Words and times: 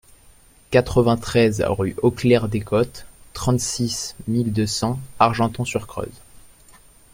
quatre-vingt-treize 0.71 1.63
rue 1.67 1.95
Auclert-Descôttes, 2.01 3.05
trente-six 3.33 4.15
mille 4.27 4.51
deux 4.51 4.65
cents 4.65 4.99
Argenton-sur-Creuse 5.19 6.21